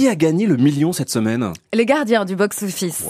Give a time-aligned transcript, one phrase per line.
[0.00, 1.52] qui a gagné le million cette semaine?
[1.74, 3.04] Les gardiens du box-office.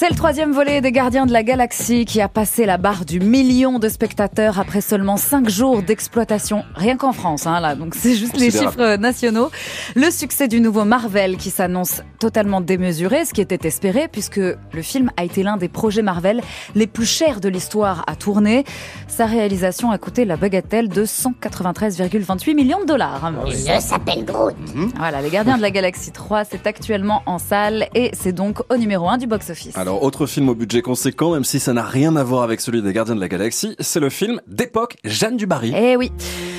[0.00, 3.20] C'est le troisième volet des Gardiens de la Galaxie qui a passé la barre du
[3.20, 7.74] million de spectateurs après seulement cinq jours d'exploitation, rien qu'en France, hein, là.
[7.74, 9.50] Donc c'est juste les chiffres nationaux.
[9.94, 14.82] Le succès du nouveau Marvel qui s'annonce totalement démesuré, ce qui était espéré puisque le
[14.82, 16.40] film a été l'un des projets Marvel
[16.74, 18.64] les plus chers de l'histoire à tourner.
[19.06, 23.30] Sa réalisation a coûté la bagatelle de 193,28 millions de dollars.
[23.50, 24.56] Je s'appelle Groot.
[24.96, 28.78] Voilà, les Gardiens de la Galaxie 3, c'est actuellement en salle et c'est donc au
[28.78, 29.74] numéro 1 du box-office.
[29.90, 32.80] Alors, autre film au budget conséquent, même si ça n'a rien à voir avec celui
[32.80, 35.72] des Gardiens de la Galaxie, c'est le film d'époque Jeanne du Barry.
[35.76, 36.12] Eh oui.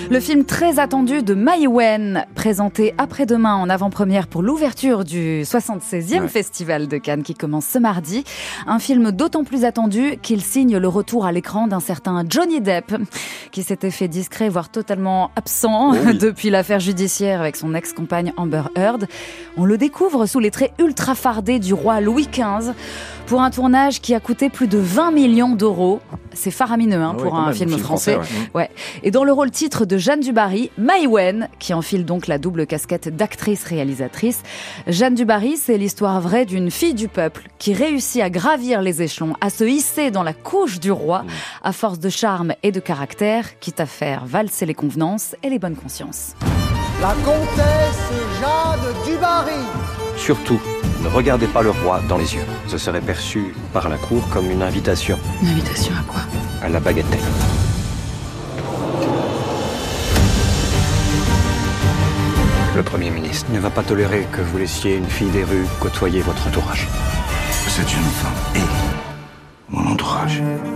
[0.09, 6.23] Le film très attendu de Mai Wen, présenté après-demain en avant-première pour l'ouverture du 76e
[6.23, 6.27] Ouais.
[6.27, 8.25] Festival de Cannes qui commence ce mardi.
[8.67, 12.93] Un film d'autant plus attendu qu'il signe le retour à l'écran d'un certain Johnny Depp,
[13.53, 16.17] qui s'était fait discret, voire totalement absent Oh oui.
[16.19, 19.07] depuis l'affaire judiciaire avec son ex-compagne Amber Heard.
[19.55, 22.73] On le découvre sous les traits ultra fardés du roi Louis XV
[23.31, 26.01] pour un tournage qui a coûté plus de 20 millions d'euros.
[26.33, 28.15] C'est faramineux hein, Ah pour un même, film, film français.
[28.15, 28.69] français, Ouais.
[29.03, 32.67] Et dans le rôle titre de Jeanne Dubarry, Mai Wen, qui enfile donc la double
[32.67, 34.43] casquette d'actrice-réalisatrice.
[34.85, 39.33] Jeanne Dubarry, c'est l'histoire vraie d'une fille du peuple qui réussit à gravir les échelons,
[39.39, 41.23] à se hisser dans la couche du roi,
[41.63, 45.57] à force de charme et de caractère, quitte à faire valser les convenances et les
[45.57, 46.33] bonnes consciences.
[46.99, 49.61] La comtesse Jeanne Dubarry.
[50.17, 50.59] Surtout,
[51.01, 52.45] ne regardez pas le roi dans les yeux.
[52.67, 56.21] Ce serait perçu par la cour comme une invitation Une invitation à quoi?
[56.61, 57.19] À la bagatelle.
[62.75, 66.21] Le Premier ministre ne va pas tolérer que vous laissiez une fille des rues côtoyer
[66.21, 66.87] votre entourage.
[67.67, 70.11] Cette jeune femme est mon entourage.
[70.31, 70.71] Danger, madame.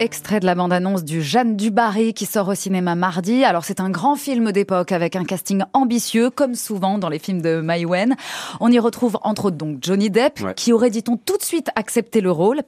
[0.00, 3.42] Extrait de la bande-annonce du Jeanne Dubarry qui sort au cinéma mardi.
[3.42, 7.42] Alors c'est un grand film d'époque avec un casting ambitieux, comme souvent dans les films
[7.42, 8.14] de Mai Wen.
[8.60, 10.54] On y retrouve entre autres donc Johnny Depp, Ouais.
[10.54, 12.60] qui aurait dit-on tout de suite accepté le rôle.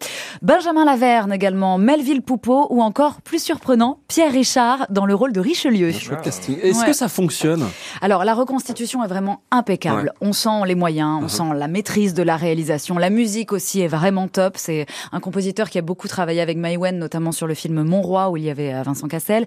[0.43, 5.39] Benjamin Laverne également, Melville Poupeau ou encore, plus surprenant, Pierre Richard dans le rôle de
[5.41, 5.93] Richelieu.
[6.25, 6.59] Casting.
[6.61, 6.87] Est-ce Ouais.
[6.87, 7.65] que ça fonctionne?
[8.01, 10.13] Alors la reconstitution est vraiment impeccable.
[10.21, 12.99] On sent les moyens, on sent la maîtrise de la réalisation.
[12.99, 14.55] La musique aussi est vraiment top.
[14.57, 18.01] C'est un compositeur qui a beaucoup travaillé avec Mai Wen, notamment sur le film Mon
[18.03, 19.47] Roi où il y avait euh, Vincent Cassel.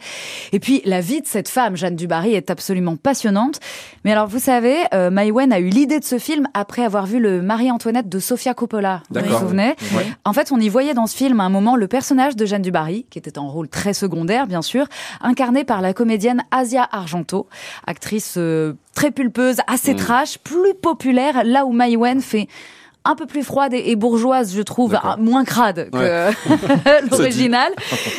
[0.52, 3.60] Et puis la vie de cette femme, Jeanne Dubarry, est absolument passionnante.
[4.06, 7.06] Mais alors vous savez, euh, Mai Wen a eu l'idée de ce film après avoir
[7.06, 9.02] vu le Marie-Antoinette de Sofia Coppola.
[9.10, 10.06] Vous vous souvenez Ouais.
[10.26, 12.62] En fait, on y voyait dans ce film à un moment le personnage de Jeanne
[12.62, 14.86] Dubarry, qui était en rôle très secondaire, bien sûr,
[15.22, 17.48] incarné par la comédienne Asia Argento,
[17.86, 22.48] actrice euh, très pulpeuse, assez trash, plus populaire, là où Mai Wen fait
[23.06, 26.32] un peu plus froide et et bourgeoise, je trouve, ah, moins crade que
[27.12, 27.72] l'original.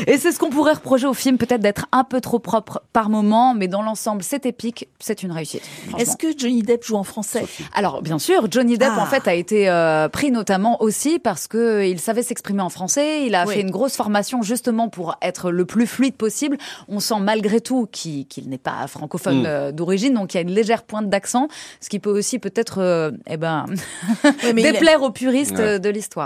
[0.07, 3.09] Et c'est ce qu'on pourrait reprocher au film, peut-être d'être un peu trop propre par
[3.09, 5.63] moment, mais dans l'ensemble, c'est épique, c'est une réussite.
[5.99, 7.47] Est-ce que Johnny Depp joue en français?
[7.75, 9.03] Alors bien sûr, Johnny Depp Ah.
[9.03, 13.27] en fait a été euh, pris notamment aussi parce que il savait s'exprimer en français.
[13.27, 13.55] Il a Oui.
[13.55, 16.59] fait une grosse formation justement pour être le plus fluide possible.
[16.89, 19.47] On sent malgré tout qu'il qu'il n'est pas francophone Mm.
[19.47, 21.49] euh, d'origine, donc il y a une légère pointe d'accent,
[21.81, 23.67] ce qui peut aussi peut-être euh, eh ben
[24.25, 25.79] Oui, mais déplaire aux puristes Ouais.
[25.79, 26.23] de l'histoire.